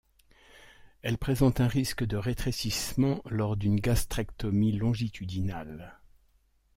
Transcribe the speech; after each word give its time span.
Elle 1.03 1.19
présente 1.19 1.59
un 1.61 1.67
risque 1.67 2.03
de 2.03 2.17
rétrécissement 2.17 3.21
lors 3.29 3.55
d'un 3.55 3.75
gastrectomie 3.75 4.71
longitudinale. 4.71 5.99